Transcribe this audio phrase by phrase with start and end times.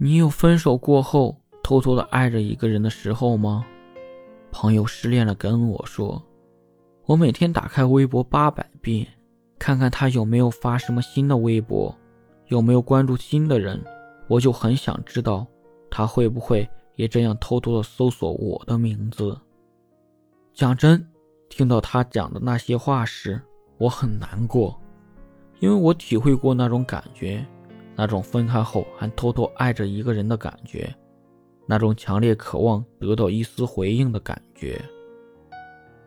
[0.00, 3.66] 你有分手过后偷偷的爱着一个人的时候吗？
[4.52, 6.22] 朋友失恋了跟我说，
[7.04, 9.04] 我每天打开微博八百遍，
[9.58, 11.92] 看看他有没有发什么新的微博，
[12.46, 13.84] 有没有关注新的人，
[14.28, 15.44] 我就很想知道
[15.90, 19.36] 他会不会也这样偷偷的搜索我的名字。
[20.54, 21.04] 讲真，
[21.48, 23.42] 听到他讲的那些话时，
[23.78, 24.80] 我很难过，
[25.58, 27.44] 因为我体会过那种感觉，
[27.98, 30.88] 那种分开后还偷偷爱着一个人的感觉。
[31.66, 34.80] 那种强烈渴望得到一丝回应的感觉。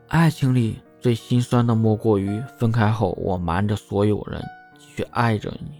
[0.07, 4.41] 爱情里最心酸的莫过于分开后，我瞒着所有人
[4.79, 5.71] 继续爱着你。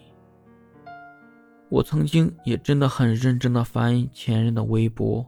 [1.69, 5.25] 我曾经也真的很认真的翻前任的微博，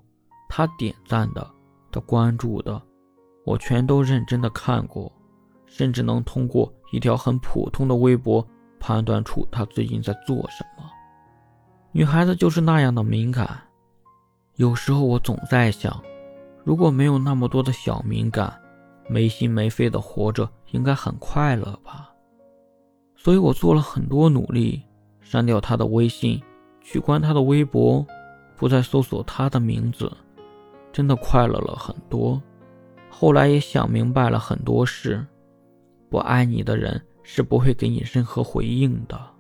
[0.50, 1.50] 他点赞的、
[1.90, 2.82] 他关注的，
[3.46, 5.10] 我全都认真的看过，
[5.66, 8.46] 甚至能通过一条很普通的微博
[8.80, 10.73] 判断出他最近在做什么。
[11.96, 13.48] 女孩子就是那样的敏感。
[14.56, 16.04] 有时候我总在想，
[16.64, 18.52] 如果没有那么多的小敏感，
[19.08, 22.10] 没心没肺的活着，应该很快乐吧。
[23.16, 24.82] 所以我做了很多努力，
[25.22, 26.42] 删掉他的微信，
[26.82, 28.04] 取关他的微博，
[28.58, 30.12] 不再搜索他的名字，
[30.92, 32.42] 真的快乐了很多。
[33.08, 35.24] 后来也想明白了很多事，
[36.10, 39.33] 不爱你的人是不会给你任何回应的。